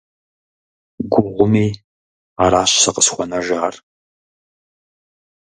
[1.11, 1.67] Гугъуми,
[2.43, 3.75] аращ сэ къысхуэнэжар.